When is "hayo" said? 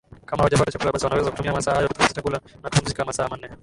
1.75-1.87